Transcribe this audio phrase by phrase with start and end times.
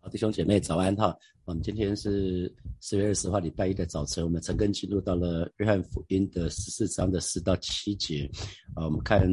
[0.00, 1.16] 好，弟兄姐妹早安哈！
[1.44, 8.30] 我们今天是四月二十号礼拜一的早晨，我们陈根进入到了约翰福音的十四章的四到七节。
[8.76, 9.28] 啊，我们看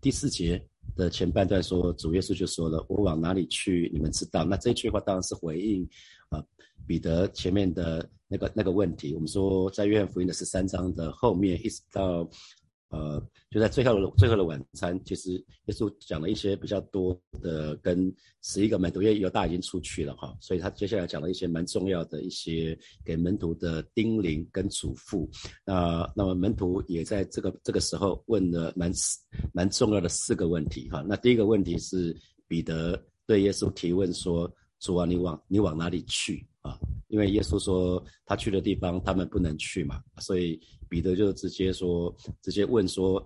[0.00, 0.64] 第四节
[0.94, 5.82] 的前半段说，主耶稣就说了：“我往哪里去，你们知道。”那这句话当然是回应
[6.28, 6.40] 啊
[6.86, 9.14] 彼得前面的那个那个问题。
[9.14, 12.28] 我们说在约翰福音的十三章的后面，一直到。
[12.94, 13.20] 呃，
[13.50, 25.28] 就在最后的最后的晚餐，其实耶稣讲了一些比较多的，跟十一个门徒，因为犹大已经出去了哈，所以他接下来讲了一些蛮重要的一些给门徒的叮咛跟嘱咐。
[25.66, 28.92] 那那么门徒也在这个这个时候问了蛮
[29.52, 31.04] 蛮重要的四个问题哈。
[31.08, 34.48] 那第一个问题是彼得对耶稣提问说
[34.84, 40.60] ：“主啊，你往你往哪里去啊？”因为耶稣说他去的地方他们不能去嘛，所以。
[40.86, 43.20] 彼得就直接说，直接问说：“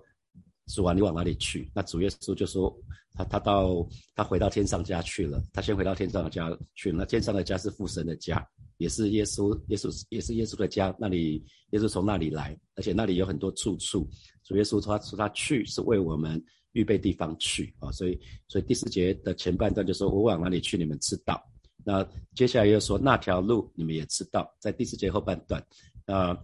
[0.73, 2.75] 主啊，你往哪里去？”那主耶稣就说
[3.13, 5.39] ：“他他到他回到天上家去了。
[5.53, 6.97] 他先回到天上的家去了。
[6.97, 8.43] 那天上的家是父神的家，
[8.77, 10.95] 也是耶稣耶稣也是耶稣的家。
[10.97, 14.09] 那里耶稣从那里来，而且那里有很多住处。
[14.43, 17.91] 主耶稣说他说他去是为我们预备地方去啊。
[17.91, 21.41] 所以所以第四节的前半段就说：我往哪里去，你们知道。
[21.83, 25.63] 那接下来又说那条路你们也知道，在第四节后半段
[26.05, 26.37] 啊。”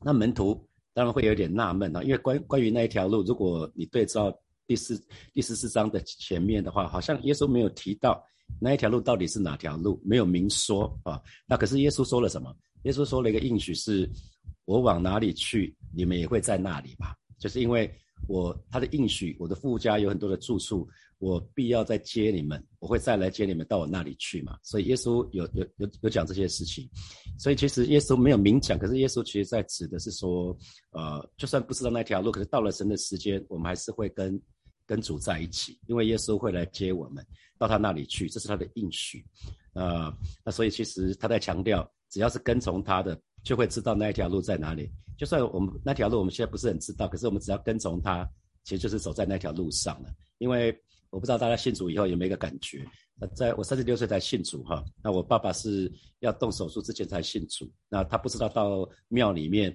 [0.00, 4.32] 那门徒当然会有点纳闷啊，因为关关于那一条路，如果你对照
[4.64, 4.96] 第四
[5.34, 8.24] 第十四章的前面的话，好像耶稣没有提到
[8.60, 11.20] 那一条路到底是哪条路，没有明说啊。
[11.48, 12.54] 那可是耶稣说了什么？
[12.84, 14.08] 耶稣说了一个应许，是
[14.66, 17.16] 我往哪里去，你们也会在那里吧？
[17.40, 17.92] 就是因为
[18.26, 20.88] 我他的应许，我的父家有很多的住处。
[21.20, 24.56] 我必要再接你们，我会再来接你们到我那里去嘛。
[24.62, 26.88] 所以耶稣有有有有讲这些事情，
[27.40, 30.56] 所以其实耶稣没有明讲，可是耶稣其实在指的是说，
[30.92, 34.40] 呃，就算不知道那条路，可是到了神的时间，我们还是会跟
[34.86, 37.26] 跟主在一起，因为耶稣会来接我们
[37.58, 39.26] 到他那里去，这是他的应许。
[39.74, 44.90] 呃，那所以其实他在强调，只要是跟从他的，就会知道那一条路在哪里。
[45.16, 48.28] 就算我们那条路我们现在不是很知道，可是我们只要跟从他，
[48.64, 50.76] 其实就是走在那条路上了，因为。
[51.10, 52.84] 我不知道大家信主以后有没有一个感觉？
[53.18, 59.74] 那在我三十六岁才信主哈，那我爸爸是要动手术之前才信主，那他不知道到庙里面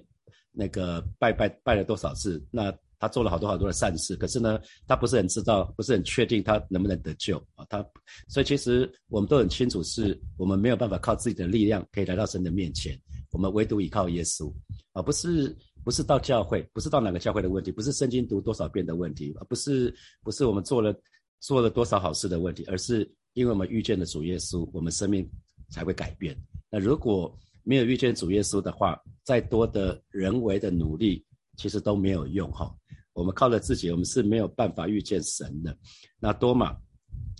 [0.52, 7.66] 那个拜拜拜了多少次，那他做了好多好多的善事，可是呢，他不是很知道，不是很确定他能不能得救啊？
[7.68, 7.84] 他
[8.28, 12.96] 所以其实我们都很清楚，是我们没有办法靠自己的力量可以来到神的面前，
[13.34, 14.50] 我们唯独依靠耶稣，
[14.94, 15.54] 而不是。
[15.84, 20.98] 不是到教会，不是到哪个教会的问题，不是圣经读多少遍的问题，而不是不是我们做了
[21.40, 25.30] 做了多少好事的问题，而是因为我们遇见了主耶稣，我们生命
[25.68, 26.34] 才会改变。
[26.70, 31.22] 那如果没有遇见主耶稣的话，再多的人为的努力
[31.58, 32.74] 其实都没有用哈。
[33.12, 35.76] 我们靠了自己，我们是没有办法遇见神的。
[36.18, 36.74] 那多马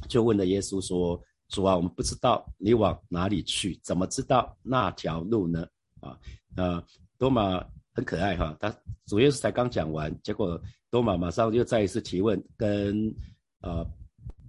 [0.07, 1.19] 就问了耶稣说
[1.49, 5.67] ：“主啊，我们不知道你往哪里去，怎么知道那条路呢？”
[6.05, 6.19] 啊，
[6.57, 6.85] 呃，
[7.19, 7.65] 多马。
[7.97, 8.77] 很可爱哈，他
[9.07, 10.61] 主耶稣才刚讲完，结果
[10.91, 13.15] 多马马上又再一次提问，跟
[13.61, 13.87] 呃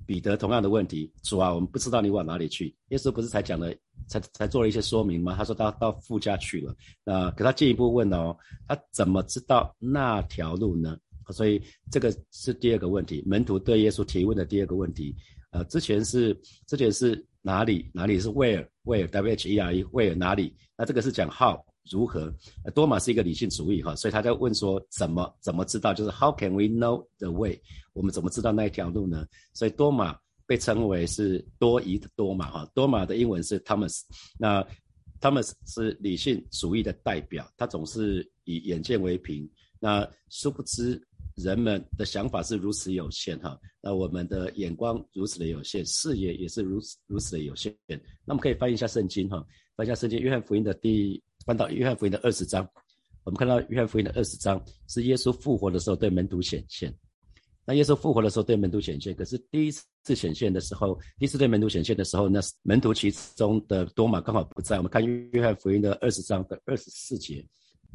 [0.08, 1.14] 彼得同样的问题。
[1.22, 2.76] 主啊，我们不知道你往哪里去。
[2.88, 3.72] 耶稣不是才讲了，
[4.08, 5.36] 才才做了一些说明吗？
[5.38, 6.76] 他说他到父家去了。
[7.04, 8.36] 那可他进一步问哦，
[8.68, 10.98] 他怎么知道那条路呢？
[11.30, 11.62] 所以
[11.92, 15.16] 这个是第二个问题，门徒对耶稣提问的第二个问题。
[15.52, 16.34] 呃，之前是
[16.66, 17.92] 之前是哪里？
[17.94, 18.68] 哪里是 where？
[18.86, 20.56] Where wher where 哪里？
[20.78, 21.60] 那这个是讲 how。
[21.92, 22.34] 如何？
[22.74, 25.94] 多马是一个理性主义哈，所以他在问说怎么怎么知道？
[25.94, 27.62] 就是 How can we know the way？
[27.94, 29.24] 我们怎么知道那一条路呢？
[29.54, 32.68] 所以多马被称为是多疑的多马哈。
[32.74, 34.02] 多马的英文是 Thomas，
[34.40, 34.66] 那
[35.22, 39.48] Thomas 是理性主义的代表，他总是以眼见为凭。
[39.80, 41.00] 那殊不知
[41.36, 47.76] 人们的想法是如此有限哈，那我们的眼光如此的有限，视野也是如此如此的有限。
[48.26, 49.46] 那么可以翻译一下圣经哈，
[49.76, 51.22] 翻一下圣经，约翰福音的第。
[51.46, 52.68] 翻到约翰福音的二十章，
[53.24, 56.92] 我们看到约翰福音的二十章是耶稣复活的时候对门徒显现。
[57.64, 64.78] 那耶稣复活的时候对门徒显现，可是第一次显现的时候，第一次对门徒显现的时候，那门徒其中的多马刚好不在。
[64.78, 67.46] 我们看约翰福音的二十章的二十四节，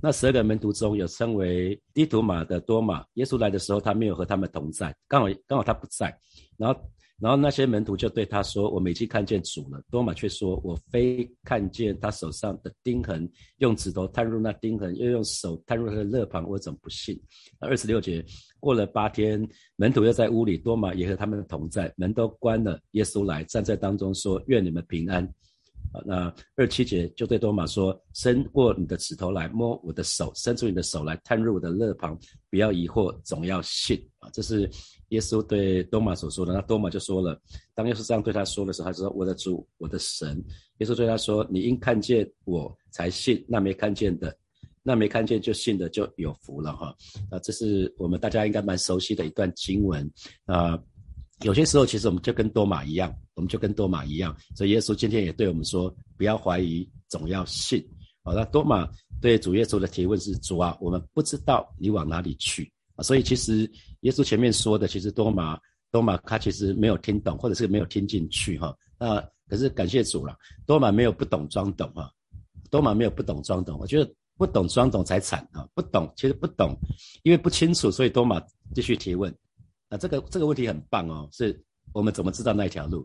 [0.02, 6.16] 那十二个门徒中有称为低图马的多马，耶稣来的时候他没有和他们同在，刚好刚好他不在，
[6.56, 6.80] 然后。
[7.22, 17.20] 然后那些门徒就对他说：“我们已经看见主了。”多马却说：“我非看见他手上的钉痕，用指头探入那钉痕，又用手探入他的肋旁，我怎么不信？”
[17.60, 18.24] 二十六节
[18.58, 19.46] 过了八天，
[19.76, 22.80] 门徒又在屋里，多马也和他们同在，门都关了。
[22.92, 25.30] 耶稣来站在当中说：“愿你们平安。”
[26.04, 34.70] 那二七节就对多马说：“伸过你的指头来摸我的手，伸出你的手来探入我的肋旁，不要疑惑，总要信。”啊，这是。
[35.10, 36.52] 耶稣对多马所说的。
[36.52, 37.36] 那多马就说了，
[37.74, 40.40] 当耶稣这样对他说的时候，他说：“我的主，我的神。”
[40.78, 44.32] 耶稣对他说：“你应看见我才信，那没看见的，
[44.84, 46.96] 那没看见就信的就有福了。”哈，
[47.28, 50.08] 啊，这是我们大家应该蛮熟悉的一段经文
[50.44, 50.80] 啊。
[51.42, 54.36] 有些时候，其实我们就跟多马一样，我们就跟多马一样。
[54.54, 57.82] 所以耶稣今天也对我们说：不要怀疑，总要信。
[58.22, 58.86] 好，那多马
[59.22, 63.02] 对主耶稣的提问是：主啊，我们不知道你往哪里去啊。
[63.02, 63.70] 所以其实
[64.00, 65.58] 耶稣前面说的，其实多马
[65.90, 68.76] 多马他其实没有听懂，或者是没有听进去哈。
[68.98, 72.12] 那可是感谢主了，多马没有不懂装懂哈。
[72.70, 75.66] 多马没有不懂装懂，我觉得不懂装懂才惨啊。
[75.74, 76.76] 不懂，其实不懂，
[77.22, 78.40] 因为不清楚，所以多马
[78.74, 79.34] 继续提问。
[79.90, 81.60] 那这个这个问题很棒哦，是
[81.92, 83.00] 我们怎么知道那一条路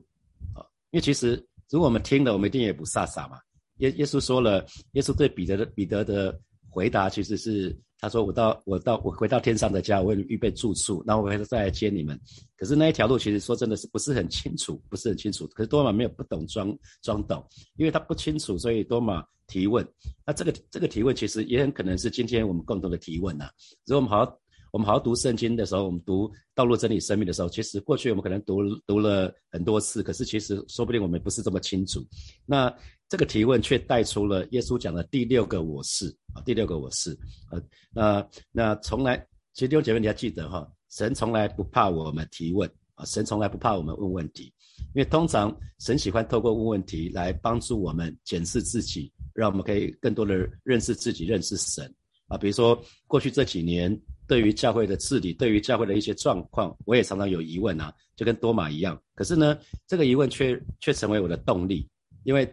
[0.53, 0.61] 啊？
[0.91, 1.31] 因为其实
[1.71, 3.39] 如果我们听了，我们一定也不傻傻嘛。
[3.77, 6.39] 耶耶稣说了，耶稣对彼得的彼得的
[6.69, 12.17] 回答其实是他说：“我到我到我回到天上的家，我为你预备住处，然后我会再来接你们。”
[12.55, 15.47] 可是那一条路其实说真的是不是很清楚，不是很清楚。
[15.47, 16.71] 可是多马没有不懂装
[17.01, 17.43] 装懂，
[17.77, 19.85] 因为他不清楚，所以多马提问。
[20.25, 23.49] 那这个这个提问其实也很可能是今天我们共同的提问呐。
[23.85, 24.39] 如果我们好好。
[24.75, 32.05] 我们好好读圣经的时候，我们读道路真理生命的时候，其实过去我们可能读读了很多次，可是其实说不定我们不是这么清楚。
[32.45, 32.69] 那
[33.07, 37.17] 这个提问却带出了耶稣讲的第六个我是啊，第六个我是
[37.49, 37.55] 啊。
[37.93, 39.15] 那那从来，
[39.53, 44.53] 其实弟兄姐妹你要记得哈，神从来不怕我们提问啊，神从来不怕我们问问题，
[44.93, 51.89] 因为通常神喜欢透过问问题来帮助我们检视自己，让我们可以更多的认识自己，认识神
[52.27, 52.37] 啊。
[52.37, 52.77] 比如说
[53.07, 53.97] 过去这几年。
[54.27, 59.01] 对于教会的治理，对于教会的一些状况，我也常常有疑问啊，就跟多马一样。
[59.13, 59.57] 可是呢，
[59.87, 61.87] 这个疑问却却成为我的动力，
[62.23, 62.47] 因为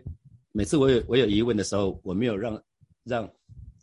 [0.52, 2.62] 每次我有我有疑问的时候，我没有让
[3.04, 3.28] 让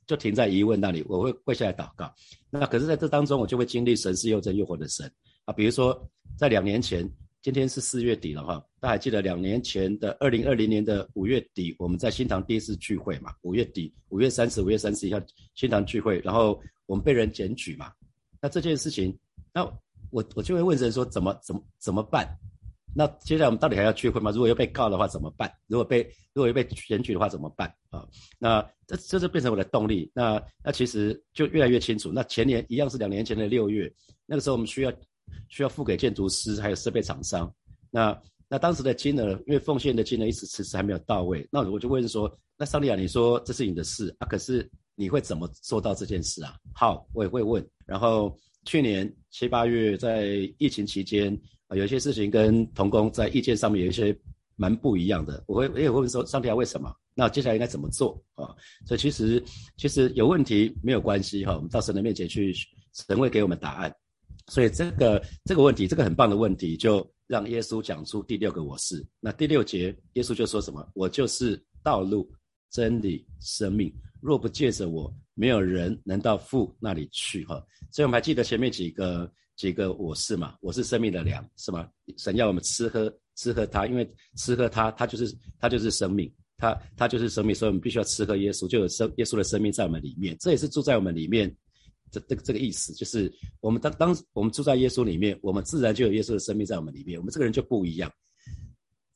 [0.08, 2.14] 就停在疑问那里，我会跪下来祷告。
[2.50, 5.12] 那可是在这当中，我就会经历神是又真又活的神
[5.46, 5.54] 啊。
[5.54, 6.00] 比如说
[6.38, 7.10] 在两年前。
[7.42, 13.34] 今天是四月底了哈，大家还记得两年前的二零二零年的五月底，我们在新堂第一次聚会嘛？
[13.44, 15.22] 五月底，五月三十、五月三十一号
[15.56, 17.94] 新堂聚会，然后我们被人检举嘛？
[18.42, 19.18] 那这件事情，
[19.54, 19.64] 那
[20.12, 22.28] 我我就会问人说怎么怎么怎么办？
[22.94, 24.32] 那接下来我们到底还要聚会吗？
[24.32, 25.50] 如果要被告的话怎么办？
[25.68, 26.04] 如果被
[26.34, 28.06] 如果要被检举的话怎么办啊？
[28.38, 30.12] 那这这就变成我的动力。
[30.14, 32.12] 那那其实就越来越清楚。
[32.12, 33.90] 那前年一样是两年前的六月，
[34.26, 34.92] 那个时候我们需要。
[35.48, 37.52] 需要付给建筑师还有设备厂商，
[37.90, 46.56] 那那当时的金额，因为奉献的金额一直迟迟还没有到位，那我就问说，那桑利亚，你说这是你的事啊，可是你会怎么做到这件事啊？
[46.74, 47.66] 好，我也会问。
[47.86, 48.36] 然后
[48.66, 51.34] 去年七八月在疫情期间
[51.68, 54.18] 啊，有一些事情跟童工在意见上面有一些
[54.56, 56.94] 蛮不一样的，我会我也会问说，桑利亚为什么？
[57.14, 58.50] 那接下来应该怎么做啊？
[58.88, 59.44] 所以其实
[59.78, 62.54] 其实有问题没有关系哈，我们到神的面前去，
[63.08, 63.94] 神会给我们答案。
[64.50, 69.06] 所以这个这个问题，这个很棒的问题，就让耶稣讲出第六个我是。
[69.20, 70.86] 那第六节，耶稣就说什么？
[70.96, 72.30] 我就是道路、
[72.72, 73.94] 真理、生命。
[74.22, 77.46] 若不借着我，没有人能到父那里去。
[77.46, 77.56] 哈，
[77.92, 80.56] 所以我们还记得前面几个几个我是嘛？
[80.60, 81.88] 我是生命的粮，是吗？
[82.18, 91.56] 神要我们吃喝吃喝它，因为吃喝它，它就是它就是生命，它它就是生命，所以我们必须要吃喝耶稣，就有生耶稣的生命在我们里面，这也是住在我们里面。
[92.12, 98.12] 这这个这个意思就是，我们当当我们住在耶稣里面，我们自然就有耶稣的生命在我们里面，我们这个人就不一样。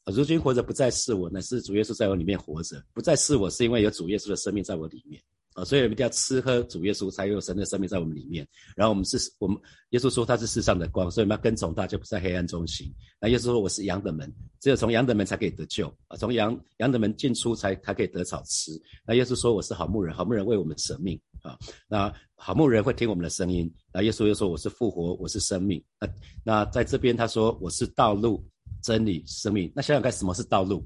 [0.05, 2.83] 如今活着不再是我，乃是主耶稣在我里面活着。
[2.93, 5.21] 不再是我，是因为有主耶稣的生命在我里面
[5.53, 8.45] 啊，所以我们一定要吃喝主耶稣，才有神的生命在我们里面。
[8.75, 9.57] 然后我们是，我们
[9.91, 12.93] 耶稣说他是世上的光，所以我们要跟从他，就不在黑暗中行。
[13.21, 14.29] 那耶稣说我是羊的门，
[14.59, 18.71] 只有从羊的门才可以得救啊，从羊羊的门进出才才可以得草吃。
[19.07, 21.57] 那耶稣说我是好牧人，好牧人为我们舍命啊，
[21.87, 22.11] 那。
[22.45, 23.73] 好牧人会听我们的声音。
[23.93, 26.09] 那耶稣又说：“我是复活，我是生命。”那
[26.43, 28.45] 那在这边他说：“我是道路、
[28.81, 30.85] 真理、生命。”那想想看，什么是道路？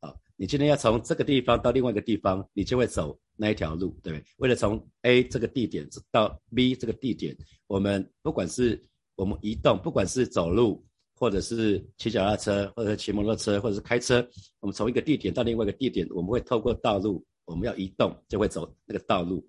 [0.00, 4.24] 啊，你今天要从这个地方到另外一个地方，你就会走那一条路，对不对？
[4.36, 7.34] 为了从 A 这个地点到 B 这个地点，
[7.66, 8.78] 我们不管是
[9.14, 14.16] 我们移动，不管是走路，或者是骑脚踏车，或者是骑摩托车，或者是开车，
[14.60, 17.24] 我们从一个地点到另外一个地点，我们会透过道路。
[17.50, 19.44] 我们要移动，就会走那个道路。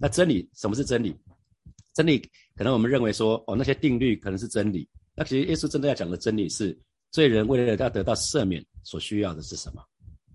[0.00, 1.16] 那真理，什么是真理？
[1.94, 2.18] 真理
[2.54, 4.86] 可能我们认为说，哦，那些定律可能是真理。
[5.14, 6.78] 那其实耶稣真的要讲的真理是，
[7.10, 9.82] 罪人为了要得到赦免，所需要的是什么？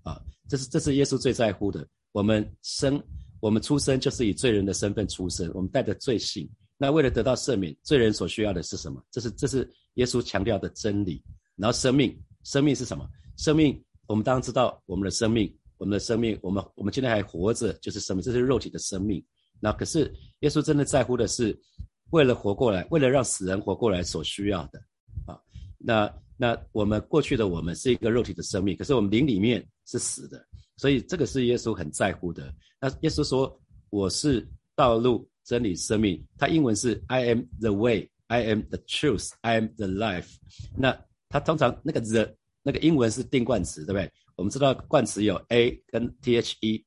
[0.01, 1.87] 啊，这是这是耶稣最在乎的。
[2.13, 2.99] 我们生，
[3.39, 6.49] 我们出生就是以罪人的身份出生，我们带着罪性。
[6.77, 8.99] 那为了得到赦免，罪人所需要的是什么？
[9.11, 11.23] 这是这是耶稣强调的真理。
[11.55, 13.07] 然后生命，生命是什么？
[13.37, 15.55] 生命，我们当然知道我们的生命。
[15.81, 19.21] 我们的生命，我们我们今天还活着，就是生命，这是肉体的生命。
[19.59, 21.59] 那可是耶稣真的在乎的是，
[22.11, 24.79] 为了活过来，为了让死人活过来所需要的
[25.25, 25.41] 啊。
[25.79, 30.45] 那那我们过去的我们是一个肉体的生命，可是我们灵里面是死的，
[30.77, 32.53] 所以这个是耶稣很在乎的。
[32.79, 33.59] 那耶稣说
[33.89, 40.35] ：“我是道路、真理、生命。”他英文是 “I am the way, I am the truth, I am the life。”
[40.77, 40.95] 那
[41.27, 44.11] 他通常那个 the 那个英文是定冠词，对不对？
[44.35, 46.41] 我们知道冠词有 a 跟 the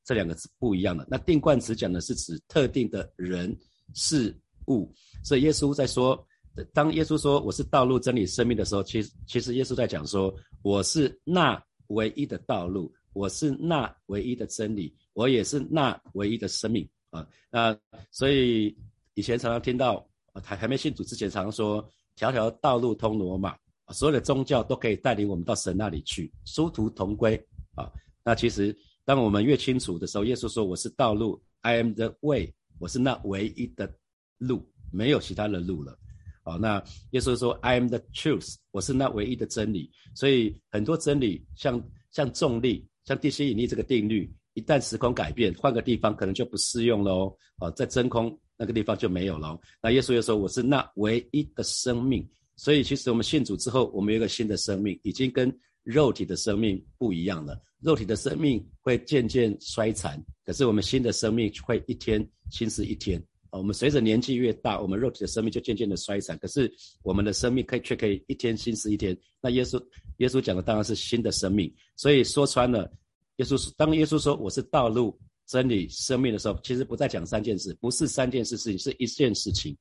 [0.05, 1.07] 这两个字不一样的。
[1.09, 3.57] 那定冠词讲的是指特定的人
[3.95, 4.37] 事
[4.69, 6.27] 物，所以耶稣在说，
[6.73, 17.27] 当耶稣说我是道路、真理、生命的时候，其实其实耶稣在讲说，我是那唯一的道路，我是那唯一的真理，我也是那唯一的生命啊。
[17.51, 17.77] 那
[18.11, 18.77] 所以
[19.15, 20.05] 以前常常听到
[20.43, 21.87] 还还没信主之前，常常说
[22.17, 23.57] 条条道路通罗马。
[23.93, 27.37] 所有的宗教都可以带领我们到神那里去，殊途同归
[27.75, 27.91] 啊！
[28.25, 28.75] 那其实
[29.05, 33.93] 当我们越清楚的时候，耶稣说：“我是道路，I am the way，我是那唯一的
[34.39, 35.99] 路，没有其他的路了。”
[36.43, 47.37] 好，那耶稣说：“I am the truth，我是那唯一的真理。”所以很多真理，像像重力、像地心引力这个定律，一旦时空改变，换个地方可能就不适用喽。
[47.59, 49.59] 啊，在真空那个地方就没有了。
[49.83, 52.27] 那耶稣又说：“我是那唯一的生命。”
[52.57, 57.61] 所以，其实我们信主之后，我们有一个新的生命，已经跟肉体的生命不一样了。
[57.81, 63.23] 肉体的生命会渐渐衰残，可是我们新的生命会一天新似一天。
[63.51, 69.17] 啊，我们随着年纪越大，我们肉体的生命就渐渐的衰残，可是我们的生命可以却可以一天新似一天。
[69.41, 69.85] 那耶稣，
[70.19, 71.71] 耶稣讲的当然是新的生命。
[71.97, 72.91] 所以说穿了，
[73.37, 79.77] 耶稣当耶稣说我是道路、真理、生命的时候，其实不再讲三件事，不是三件事事情，是一件事情。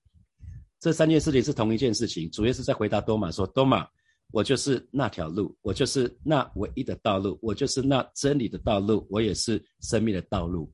[0.83, 3.87] 这三件事情是同一件事情，主要是在回答多马说：“多马，
[4.31, 10.69] 我就是那条路，我就是那唯一的道路，我就是那真理的道路，我也是生命的道路。”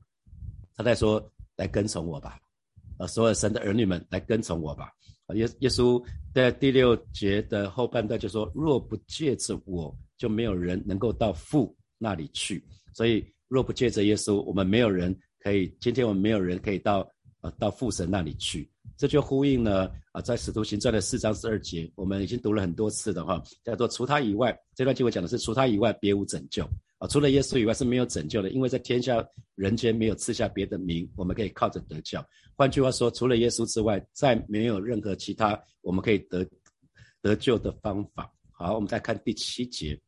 [0.74, 1.24] 他在说
[1.56, 2.40] ：“来跟从我吧，
[2.98, 4.90] 啊，所有神的儿女们来跟从我吧。”
[5.34, 12.60] 耶耶稣在第六节的后半段就说：“若不借着我，就没有人能够到父那里去。
[12.92, 15.72] 所以，若不借着耶稣，我们没有人可以。
[15.78, 17.08] 今天我们没有人可以到
[17.42, 18.68] 啊，到父神那里去。”
[19.00, 32.22] 这就呼应了啊，在使徒行传的四章十二节，我们已经读了很多次的话，叫做除他以外，这段经文讲的是除他以外别无拯救啊，除了耶稣以外是没有拯救的，因为在天下人间没有赐下别的名，我们可以靠着得救。
[32.54, 36.46] 换句话说，除了耶稣之外，再没有任何其他我们可以得
[37.22, 38.30] 得救的方法。
[38.52, 39.98] 好，我们再看第七节，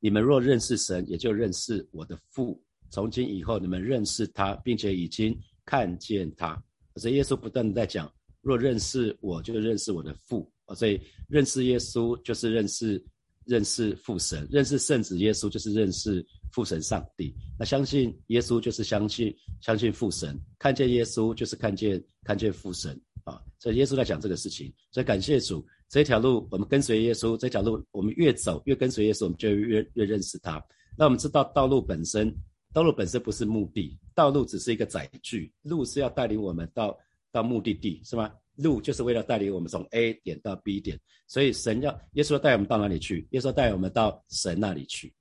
[0.00, 2.58] 你们若认识神，也就认识我的父。
[2.88, 6.58] 从今以后，你们认识他，并且已经看见他。
[6.96, 10.74] 所以耶稣不断的在讲，若认识我，就认识我的父啊。
[10.74, 13.02] 所以认识耶稣就是认识
[13.46, 17.34] 认识父神，认识圣子耶稣就是认识父神上帝。
[17.58, 23.40] 那相信耶稣就是相信相信父神，看见耶稣就是看见看见父神啊。
[23.58, 24.72] 所以耶稣在讲这个事情。
[24.90, 30.62] 所以感谢主，这条路我们跟随耶稣，这条路我们越走越跟随耶稣，我们就越越认识他。
[30.96, 32.34] 那我们知道道路本身。
[32.72, 35.52] 道路本身不是目的，道路只是一个载具。
[35.62, 36.96] 路是要带领我们到
[37.30, 38.32] 到目的地，是吗？
[38.56, 40.98] 路就是为了带领我们从 A 点到 B 点。
[41.26, 43.26] 所以神要耶稣带我们到哪里去？
[43.30, 45.12] 耶稣带我们到神那里去。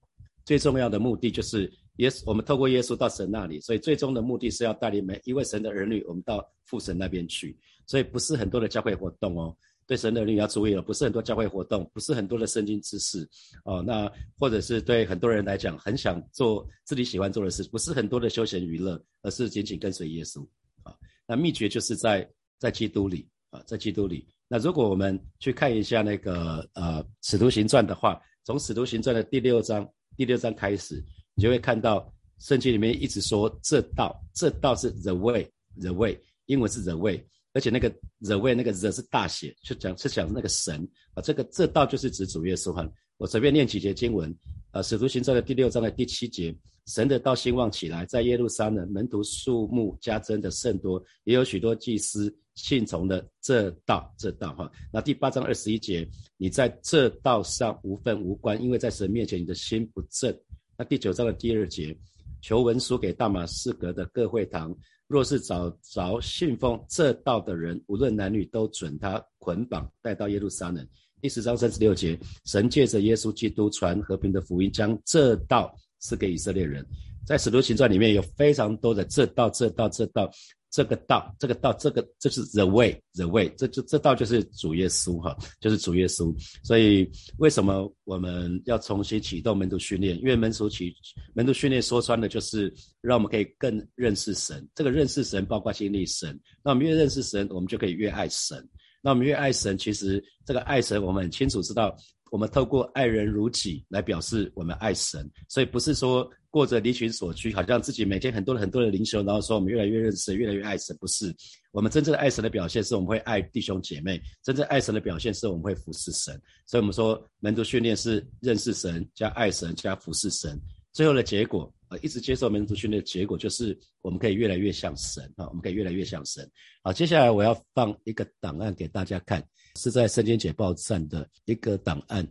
[0.46, 3.60] 最重要的目的就是耶稣，我们透过耶稣到神那里。
[3.60, 7.58] 所以最终的目的是要带领每一位神的儿女，我们到父神那边去。
[7.86, 9.56] 所以不是很多的教会活动哦。
[9.92, 13.30] 对神的儿女要注意了，不是很多教会活动，不是很多的圣经知识
[13.66, 13.84] 哦。
[13.86, 20.48] 那或者是对很多人来讲，很想做自己喜欢做的事，不是很多的休闲娱乐，而是紧紧跟随耶稣
[20.84, 20.96] 啊。
[21.28, 22.26] 那秘诀就是在
[22.58, 24.26] 在基督里啊，在基督里。
[24.48, 31.04] 那如果我们去看一下那个呃《使徒行传》的话，从《使徒行传》的第六章第六章开始，
[31.36, 37.22] 你就会看到圣经里面一直说这道，这道是 the way，the way，英文是 the way。
[37.54, 37.90] 而且那个
[38.22, 42.90] the way 那个 the 是大写，是讲是讲那个神啊，这个这道就是指主耶稣哈。
[43.18, 44.34] 我随便念几节经文，
[44.72, 46.56] 呃，使徒行传的第六章的第七节，
[46.88, 54.72] 神的道兴旺起来，在耶路撒冷门徒数目加增的甚多，也有许多祭司信从的这道这道哈。
[54.92, 60.36] 那第八章二十一节，你在这道上无份无关，因为在神面前你的心不正。
[60.76, 61.96] 那第九章的第二节，
[62.42, 64.76] 求文书给大马士革的各会堂。
[65.12, 70.88] 若是找着信奉这道的人，无论男女，都准他捆绑带到耶路撒冷。
[71.20, 76.86] 第十章三十六节，神借着耶稣基督传和平的福音，将这道赐给以色列人。
[77.26, 80.32] 在使徒行传里面有非常多的这道、这道、这道，
[80.72, 86.34] 这个道，这个道，这个这是 the way，the way，这就这道就是主耶稣哈，就是主耶稣。
[86.64, 87.08] 所以
[87.40, 90.18] 为什么我们要重新启动门徒训练？
[90.20, 90.96] 因为门徒启
[91.34, 94.66] 门徒训练说穿了就是让我们可以更认识神。
[94.74, 96.40] 这个认识神包括经历神。
[96.64, 98.66] 那我们越认识神，我们就可以越爱神。
[99.02, 101.94] 那我们越爱神，其实这个爱神，我们很清楚知道。
[102.32, 110.96] 我们透过爱人如己来表示我们爱神，所以不是说过着离群所居，好像自己每天很多很多的灵修，然后说我们越来越认识，越来越爱神。
[110.98, 111.36] 不是，
[111.74, 116.34] 我们真正的爱神的表现是我们会爱弟兄姐妹，真正爱神的表现是我们会服侍神。
[116.66, 120.58] 所以，我们说门徒训练是认识神加爱神加服侍神，
[120.94, 126.50] 最后的结果，呃，一直接受民族训练的结果就是我们可以越来越像神啊，我们可以越来越像神。
[126.82, 129.46] 好，接下来我要放一个档案给大家看。
[129.76, 132.26] 是在圣经解报站的一个档案。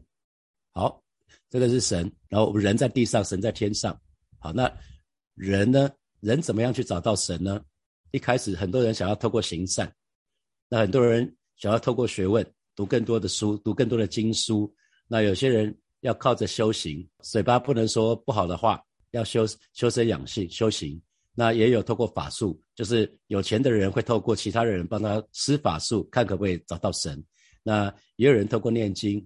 [0.72, 1.02] 好，
[1.50, 3.98] 这个是神，然后我们人在地上，神在天上。
[4.38, 4.70] 好，那
[5.34, 5.90] 人呢？
[6.20, 7.62] 人怎么样去找到神呢？
[8.12, 9.90] 一开始很多人想要透过行善，
[10.68, 14.74] 那很多人想要透过学问，读更多的书，读更多的经书。
[15.06, 21.00] 那有些人要靠着修行，嘴巴不能说不好的话，要修修身养性修行。
[21.32, 27.22] 那也有透过法术，就是有钱的人会透过其他的人帮他施法术，看可不可以找到神。
[27.62, 29.24] 那也有人透过念经，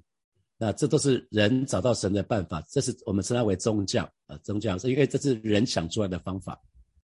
[0.58, 2.62] 那这都是人找到神的办法。
[2.70, 6.60] 这是我们称它为宗教啊，宗教是因为这是人想出来的方法。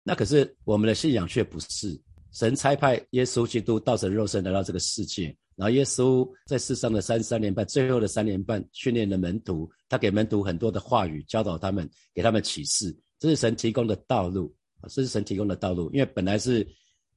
[0.03, 2.00] 那可是我们的信仰却不是
[2.32, 14.54] 神差派耶稣基督道成肉身来到这个世界，然后耶稣在世上的三三年半，最后的三年半训练的门徒，他给门徒很多的话语，教导他们，给他们启示，这是神提供的道路。
[14.90, 16.68] 这是神提供的道路，因为本来是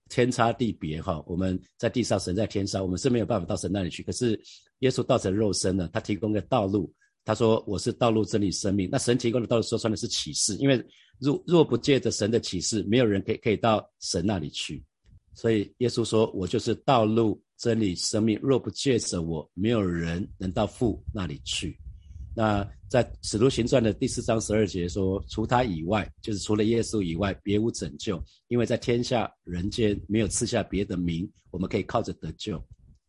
[0.08, 4.04] 天差地别哈，我们在地上，神在天上，我们是没有办法到神那里去。
[4.04, 4.40] 可是
[4.78, 8.88] 耶稣道成肉身了，他提供个道路，他说我是道路、真理、生命。
[8.88, 10.80] 那神提供的道路说穿的是启示，因为
[11.18, 14.80] 若若不借着神的启示，没有人可以可以到神那里去。
[15.34, 21.78] 所以耶稣说我就是道路、真理、生命，若不借着我，没有人能到父那里去。
[22.34, 32.62] 那在《使徒行传》的第四章十二节说：“除他以外，就是除了耶稣以外，别无拯救，因为在天下人间没有赐下别的名，我们可以靠着得救。”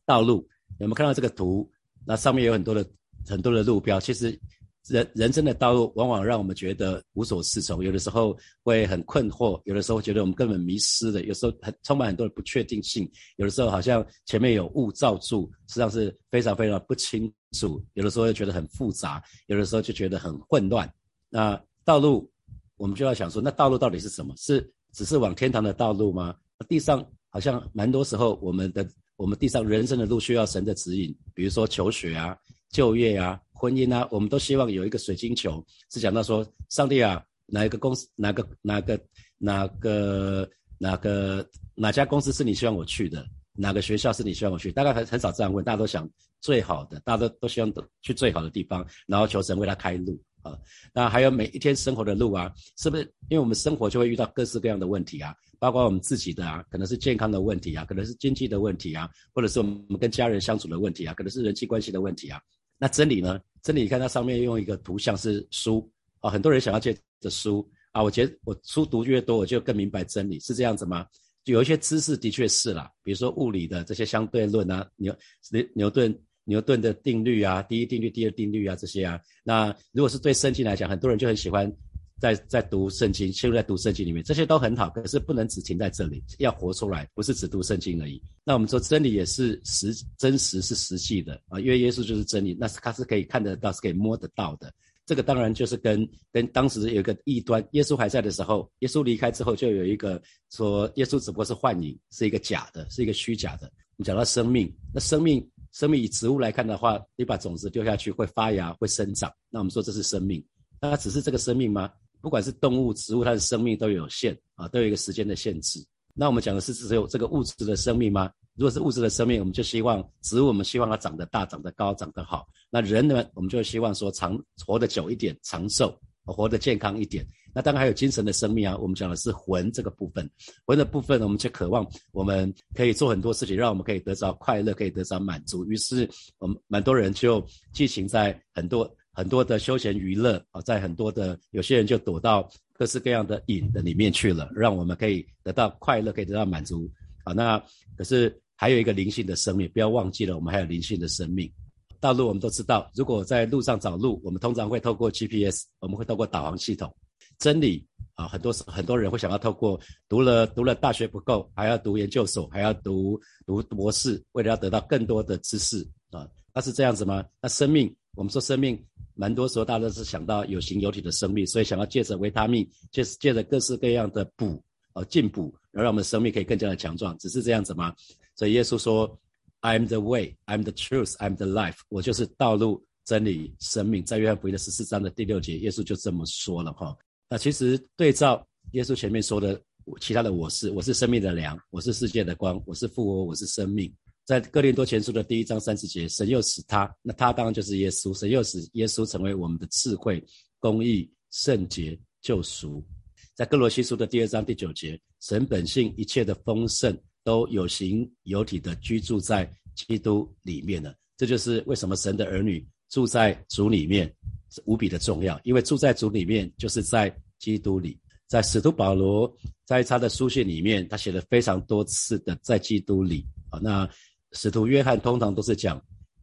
[0.06, 0.48] 道路
[0.80, 1.70] 有没有看到这个图？
[2.06, 2.90] 那上面有很多的
[3.28, 4.40] 很多的路标，其实。
[4.88, 20.90] 人人生的道路往往让我们觉得无所适从，有的时候会很困惑，有的时候觉得我们根本迷失了，有时候很充满很多的不确定性，有的时候好像前面有雾罩住，实际上是非常非常不清楚，有的时候又觉得很复杂，有的时候就觉得很混乱。
[21.30, 22.30] 那道路，
[22.78, 24.34] 我们就要想说，那道路到底是什么？
[24.38, 26.36] 是只是往天堂的道路吗？
[26.68, 32.38] 地上好像蛮多时候，我们的我们地上人生的路需要神的指引，比如说求学啊、
[32.70, 33.42] 就业啊。
[33.60, 39.00] 婚姻啊，我们都希望有一个水晶球，是讲到说，上帝啊，哪一个公司，哪个哪个
[39.40, 43.26] 哪个哪个哪家公司是你希望我去的？
[43.54, 44.72] 哪个学校是你希望我去？
[44.72, 46.08] 大概很很少这样问，大家都想
[46.40, 50.56] 最好的，大家都都希望去最好的地方，然后求神为他开路啊。
[50.94, 53.02] 那还有每一天生活的路啊，是不是？
[53.30, 62.40] 因为我们生活就会遇到各式各样的问题啊，包括我们自己的啊，可能是健康的问题啊，可能是经济的问题啊，或者是我们跟家人相处的问题啊，可能是人际关系的问题啊。
[62.78, 63.40] 那真理呢？
[63.62, 68.02] 真理，你看它上面用一个图像是书啊，很多人想要借着书啊。
[68.02, 71.06] 我觉得我书读越多，我就更明白真理，是这样子吗？
[71.46, 75.16] 有一些知识的确是啦，比如说物理的这些相对论啊，牛
[75.52, 79.20] 牛牛顿牛顿的定律啊，第一定律、第二定律啊这些啊。
[79.44, 81.72] 那如果是对圣经来讲，很多人就很喜欢。
[82.20, 88.22] 在在读圣经，陷入在读圣经里面，这些都很好，可是不能只停在这里，要活出来，不是只读圣经而已。
[88.44, 94.74] 那我们说真理也是实真实是实际的啊，因为耶稣就是真理，那是他是可以看得到，是可以摸得到的。
[95.06, 103.72] 这个当然就是跟跟当时有一个异端，耶稣还在的时候，耶稣离开之后，就有一个说耶稣只不过是幻影，是一个假的，是一个虚假的。
[103.96, 110.44] 我们讲到生命，那生命生命以植物来看的话，你把种子丢下去会发芽会生长，那我们说这是生命，
[110.82, 111.90] 那它只是这个生命吗？
[112.22, 115.86] 不管是动物、植物，它的生命都有限啊，都有一个时间的限制。
[116.14, 118.32] 那我们讲的是只有这个物质的生命吗？
[118.56, 122.48] 如果是物质的生命，我们就希望植物，我们希望它长得大、长得高、长得好。
[122.72, 127.24] 那人呢，我们就希望说长活得久一点，长寿，活得健康一点。
[127.54, 130.28] 那当然还有精神的生命啊，我们讲的是魂这个部分。
[130.66, 135.64] 魂的部分，我们就渴望我们可以做很多事情，让我们可以得着快乐，可以得着满足。
[135.66, 138.92] 于是我们蛮多人就寄情在很多。
[139.18, 146.88] 很多的休闲娱乐啊，在很多的有些人就躲到各式各样的瘾的里面去了，让我们可以得到快乐，可以得到满足
[147.24, 147.34] 啊。
[147.34, 147.58] 那
[147.98, 151.52] 可是还有一个灵性的生命，不要忘记了，我们还有灵性的生命。
[152.00, 156.96] 道路我们都知道，如果在路上找路，我们通常会透过 GPS，我们会透过导航系统。
[157.40, 167.26] 真理啊，很多很多人会想要透过读了读了大学不够，还要读研究所，还要读读博士，为了要得到更多的知识啊，那是这样子吗？
[167.42, 168.80] 那生命，我们说生命，
[169.18, 177.94] 蛮多时候大家都是想到有形有体的生命，所以想要借着维他命，借借着各式各样的补呃进补，然后让我们的生命可以更加的强壮，只是这样子吗？
[178.36, 179.20] 所以耶稣说
[179.62, 184.06] ，I'm the way, I'm the truth, I'm the life，我就是道路、真理、生命。
[184.06, 186.96] 在约翰福音的十四章的第六节，耶稣就这么说了哈。
[187.28, 189.60] 那其实对照耶稣前面说的
[190.00, 193.92] 其他的，我是我是生命的粮，我是世界的光，我是复活，我是生命。
[194.28, 200.22] 在哥林多前书的第一章三十节，神又使他，那他当然就是耶稣，神又使耶稣成为我们的智慧、
[200.60, 202.86] 公义、圣洁、救赎。
[203.34, 210.94] 在哥罗西书的第二章第九节，神本性一切的丰盛都有形有体的居住在基督里面了。
[211.16, 214.14] 这就是为什么神的儿女住在主里面。
[214.50, 217.98] 是无比的重要，因为住在主里面，就是在基督里。
[218.28, 219.30] 在使徒保罗
[219.66, 223.60] 在他的书信里面，他写了非常多次的在基督里啊。
[223.62, 223.90] 那
[224.34, 225.82] 使徒约翰通常都是讲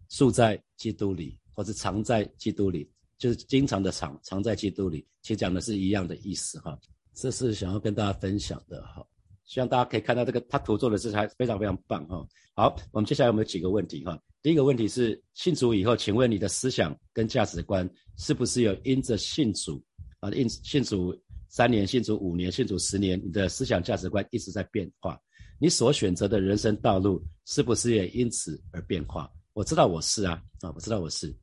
[0.08, 5.06] 住在基督里，或者藏在基督里，就是经常的藏藏在基督里。
[5.22, 6.78] 其实讲的是一样的意思哈。
[7.14, 9.04] 这是想要跟大家分享的哈。
[9.44, 12.26] 希望大家可以看到这个他图做的是还非常非常棒哈。
[12.54, 14.18] 好，我们接下来我们有几个问题哈？
[14.42, 19.82] 第一个问题是信主以后，请问你的思想跟价值观是不是有因着信主
[20.20, 21.14] 啊，因信主
[21.48, 25.20] 三年、信主五年、信主十年，你的思想价值观一直在变化？
[25.58, 29.30] 你所选择的人生道路是不是也因此而变化？
[29.52, 31.34] 我知道我是啊，啊，我知道我是。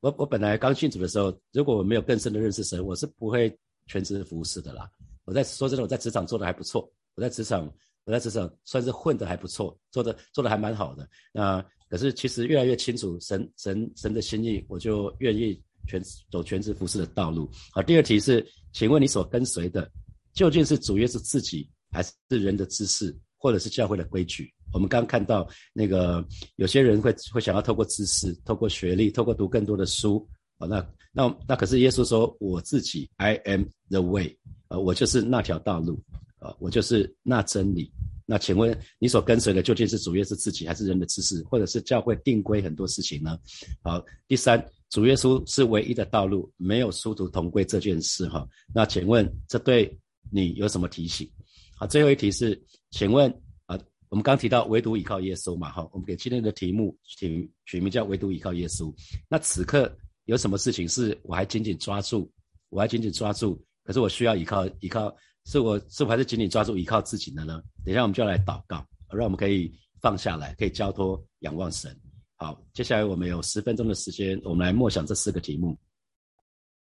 [0.00, 3.56] 我我本来刚信主的时候，如果我没有更深的认识神，我是不会
[3.86, 4.88] 全职服侍的啦。
[5.24, 7.64] 我在说真的，我在职场做的还不错，我在职场
[8.04, 11.08] 我在职场算是混的还不错，做的做的还蛮好的。
[11.32, 15.58] 那可是其实越来越清楚神神神的心意，我就愿意
[15.88, 17.50] 全走全职服侍的道路。
[17.72, 19.90] 好，第二题是，请问你所跟随的
[20.34, 24.52] 究竟是主耶稣自己，还是人的知识，或者是教会的规矩？
[24.72, 26.22] 我们刚刚看到那个
[26.56, 30.28] 有些人会会想要透过知识、透过学历、透过读更多的书。
[30.58, 34.36] 好，那那那可是耶稣说我自己，I am the way，
[34.68, 36.02] 呃，我就是那条道路，
[36.38, 37.92] 啊，我就是那真理。
[38.26, 43.38] 那请问你所跟随的究竟是主耶稣自己，还是人的知识，或者是教会定规很多事情呢？
[43.82, 48.48] 好，第三，主耶稣是唯一的道路，没有殊途同归这件事哈。
[48.74, 49.96] 那请问这对
[50.30, 51.30] 你有什么提醒？
[51.76, 53.30] 好，最后一题是，请问
[53.66, 55.70] 啊，我们刚提到唯独依靠耶稣嘛？
[55.70, 58.94] 哈，我们给今天的题目取取名叫唯独依靠耶稣。
[59.28, 62.30] 那此刻有什么事情是我还紧紧抓住，
[62.70, 65.14] 我还紧紧抓住，可是我需要依靠依靠。
[65.46, 67.62] 是我是否还是紧紧抓住依靠自己的呢？
[67.84, 71.94] 等一下我们就要来祷告，让我们可以放下来，可以交托仰望神。
[72.36, 75.78] 好，接下来我们有十分钟的时间，我们来默想这四个题目。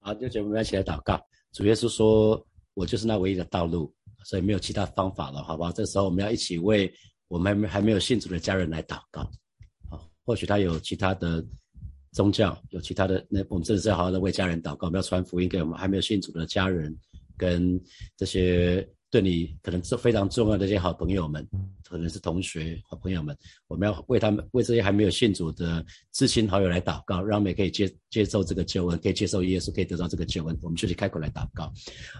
[0.01, 1.19] 好，就节目我们一起来祷告。
[1.53, 3.91] 主耶稣说：“我就是那唯一的道路，
[4.25, 6.93] 所以没有其他方法了，好不好？”这时候我们要一起为
[7.29, 9.23] 我们还没还没有信主的家人来祷告。
[9.89, 11.45] 好，或许他有其他的
[12.13, 16.97] 宗教，有其他的，那我们真的是要好好的为家人祷告，我们要传福音给我们还没有信主的家人。
[17.37, 17.81] 跟
[18.19, 21.45] 这些对你可能是非常重要的一些好朋友们，
[21.83, 30.57] 可能是同学、好朋友们，我们要为他们、为这些还没有信主的至亲好友来祷告，让他们可以接接受这个救恩，可以接受耶稣，可以得到这个救恩。
[30.63, 31.73] 我们就去开口来祷告。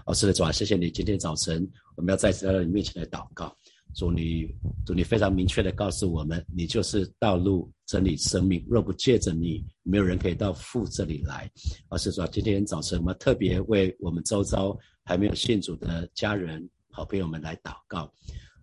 [0.05, 3.55] 哦，是的，主啊，谢谢你，今天早晨我们要再次来到你面前来祷告。
[3.95, 4.53] 主你，
[4.85, 8.65] 主你非常明确的告诉我们，你就是道路、真理、生命。
[8.69, 11.49] 若不借着你，没有人可以到父这里来。
[11.87, 14.77] 而是说，今天早晨我们特别为我们周遭。
[15.03, 18.01] 还没有信主的家人、好朋友们来祷告，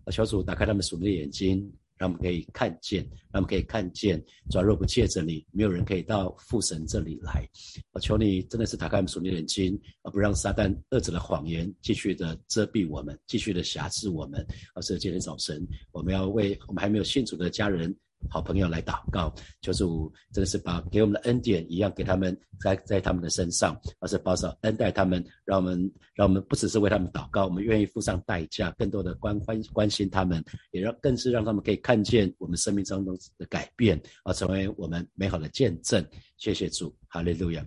[0.03, 1.59] 啊，求主打开他们属灵的眼睛，
[1.97, 4.23] 让我们可以看见，让我们可以看见。
[4.49, 7.43] 主若不借着你，没有人可以到父神这里来。
[7.91, 14.45] 我求你真的是打开我们属灵的眼睛，而不让撒旦恶者的谎言继续的遮蔽我们，继续的辖制我们。
[14.75, 17.93] 而是今天早晨，我们要为我们还没有信主的家人。
[18.27, 36.05] 好朋友来祷告，求主真的是把给我们的恩典一样给他们，在在他们的身上，而是保守恩待他们，让我们让我们不只是为他们祷告，我们愿意付上代价，更多的关关关心他们，也让更是让他们可以看见我们生命当中的改变，而成为我们美好的见证。
[36.37, 37.65] 谢谢主，哈利路亚。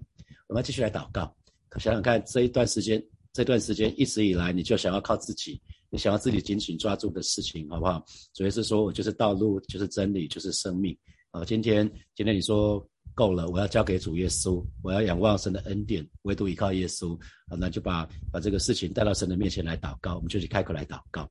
[0.49, 1.35] 我们继续来祷告，
[1.79, 5.61] 想想看这一段时间，这段时间一直以来，你就想要靠自己。
[5.93, 8.03] 你想要自己紧紧抓住的事情，好不好？
[8.33, 10.97] 主要是说我就是道路，就是真理，就是生命。
[11.33, 12.83] 啊，今天今天你说
[13.15, 17.15] 够了，我要交给主耶稣，我要仰望神的恩典，唯独依靠耶稣。
[17.49, 21.31] 啊，那就把把这个事情带到神的面前来祷告，我们就去开口来祷告。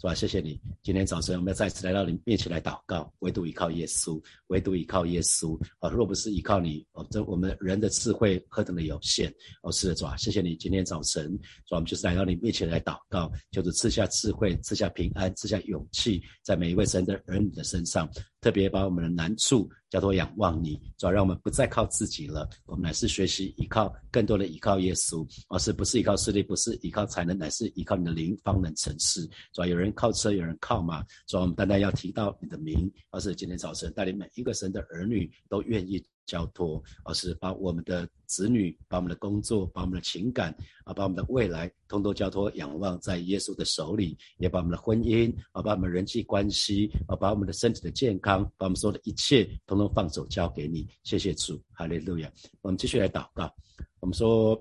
[0.00, 5.90] 是吧，谢谢你，今天早晨我们要再次来到你面前来祷告，唯独依靠耶稣，唯独依靠耶稣啊！
[5.90, 9.30] 若不是依靠你，哦，这我们人的智慧何等的有限
[9.62, 9.70] 哦！
[9.72, 11.28] 是的，是吧，谢谢你，今天早晨，
[11.66, 18.08] 主啊，我们就是来到你面前来祷告，就是赐下智慧，赐下平安，赐下勇气，在每一位神的儿女的身上。
[18.40, 29.28] 特别把我们的难处叫做仰望你，主要让我们不再靠自己了，我们乃是学习依靠更多的依靠耶稣，而是不是依靠势力，不是依靠才能，乃是依靠你的灵方能成事。
[29.52, 36.02] 主要有人靠车，有人靠马，主要我们单单要提到你的名，而是今天早晨带领每一个神的儿女都愿意。
[36.26, 40.54] 交托，而是把我们的子女、把我们的工作、把我们的情感
[40.84, 50.86] 啊，把我们的未来，通通交托仰望在耶稣的手里，也把我们的婚姻啊，把我们人际关系啊，把我们的身体的健康，把我们所有的一切，通通放手交给你。
[51.02, 52.32] 谢谢主，哈利路亚。
[52.62, 53.52] 我们继续来祷告。
[53.98, 54.60] 我们说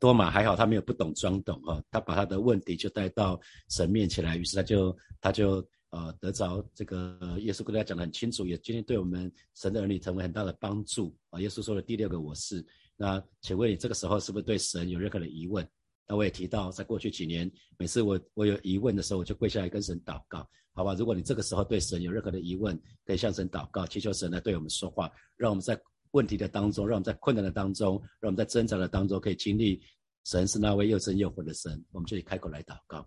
[0.00, 5.66] 多玛还好，他没有不懂装懂哈，他把他的问题就带到神面前来，于是他就他就。
[5.90, 11.40] 呃，得着这个耶稣跟大家讲得很清楚，也今天对我们神的儿女成为很大的帮助啊。
[11.40, 12.64] 耶稣说的第六个我是，
[12.96, 15.66] 那请问你这个时候是不是对神有任何的疑问？
[16.06, 20.94] 那我也提到，在过去几年，每次我我有疑问的时候，我就跪下来跟神祷告，好吧？
[20.94, 25.78] 如果你这个时候对神有任何的疑问，可以向神祷告，祈求神来对我们说话，让我们在
[26.12, 29.82] 问题的当中，让我们在困难的当中，让我们在挣扎的当中，可以经历
[30.24, 33.06] 神是那位又真又活的神，我们就以开口来祷告。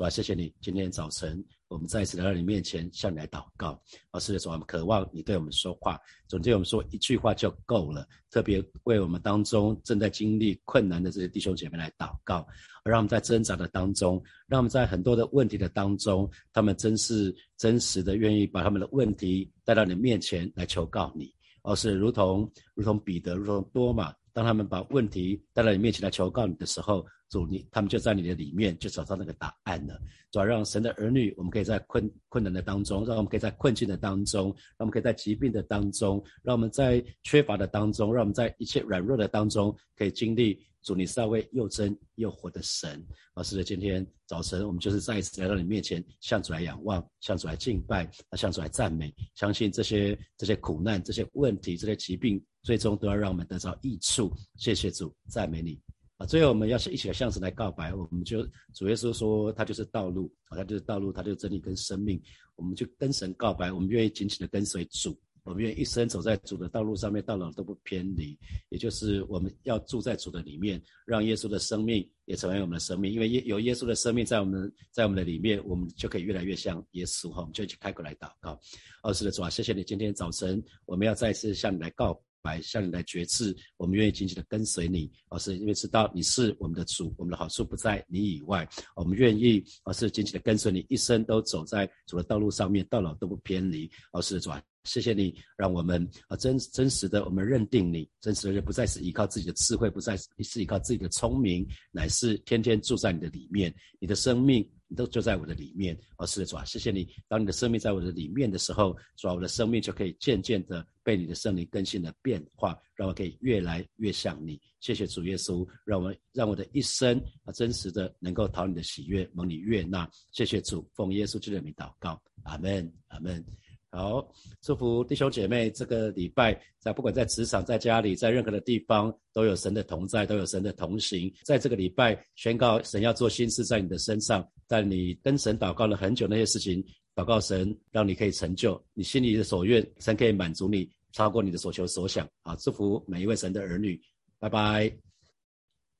[0.00, 3.78] 主啊，谢谢你，今天早晨我们再一次来到你面前，向你来祷告。
[4.10, 6.00] 啊，是的，主，我们渴望你对我们说话。
[6.26, 8.08] 总结我们说一句话就够了。
[8.30, 12.48] 特别为我们当中正在经历困难的这些弟兄姐妹来祷告，
[12.82, 21.30] 让我们在挣扎的当中，让我们在很多的问题的当中，他们真是真实的愿意把他们的问题带到你面前来求告你。
[21.62, 27.06] 而是如同如同彼得，如同多马，当他们把问题带到你面前来求告你的时候。
[27.30, 29.96] 主你，他们就在你的里面，就找到那个答案了。
[30.32, 43.00] 主要让神的儿女，我们可以在困困难的当中，让我们可以在困境的当中，让我们可以在疾病的当中，让我们在缺乏的当中，让我们在一切软弱的当中，可以经历主你是那位又真又活的神。
[43.36, 54.32] 老师的今天早晨，我们就是再一次来到你面前，向主来仰望，向主来敬拜，向主来赞美，相信这些这些苦难、这些问题、这些疾病，最终都要让我们得到益处。
[54.56, 55.80] 谢谢主，赞美你。
[56.18, 62.20] 啊，最后我们要是一起来向神来告白，我们就主耶稣说他就是道路，啊，他就是道路，他就是真理跟生命，
[62.56, 68.38] 我们就跟神告白，我们愿意紧紧的跟随主，我们愿意一生走在主的道路上面，到老都不偏离。
[68.68, 77.40] 也就是我们要住在主的里面，让耶稣的生命也成为我们的生命，因为耶有耶稣的生命在我们，在我们的里面，我们就可以越来越像耶稣哈。
[77.40, 78.60] 我们就一起开口来祷告。
[79.02, 82.22] 二是的主啊，谢谢你，今天早晨我们要再次向你来告。
[82.42, 93.90] 来向你来觉知，我们愿意紧紧的跟随你，而是因为知道你是我们的主，我们的好处不在你以外，我们愿意而是紧紧的跟随你，一生都走在主的道路上面，到老都不偏离。
[94.12, 104.68] 而是转，谢谢你，让我们啊真真实的我们认定你，真实的不再是依靠自己的智慧，不再是依靠自己的聪明，乃是天天住在你的里面，你的生命。
[104.92, 107.08] 你都就在我的里面，哦，是的，主啊，谢谢你。
[107.28, 114.60] 当你的生命在我的里面的时候，主啊，我的生命就可以渐渐的被你的圣灵更新的变化，让我可以越来越像你。
[114.80, 120.10] 谢谢主耶稣，让我让我的一生啊，真实的能够讨你的喜悦，蒙你悦纳。
[120.32, 123.46] 谢谢主，奉耶稣基督的名祷告，阿门，阿门。
[123.92, 124.24] 好，
[124.60, 131.32] 祝福弟兄姐妹，这个礼拜在不管在职场、在家里、在任何的地方，都有神的同在，都有神的同行。
[131.44, 136.80] 在这个礼拜宣告神要做新事在你的身上，在你跟神祷告了很久那些事情，
[137.16, 142.28] 祷告神让你可以成就你心里的所愿，神可以满足你，超过你的所求所想。
[142.42, 144.00] 好，祝福每一位神的儿女，
[144.38, 145.09] 拜拜。